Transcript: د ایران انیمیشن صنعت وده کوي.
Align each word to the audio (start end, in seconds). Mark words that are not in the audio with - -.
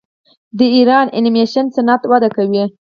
د 0.57 0.59
ایران 0.75 1.05
انیمیشن 1.17 1.65
صنعت 1.75 2.01
وده 2.11 2.29
کوي. 2.35 2.63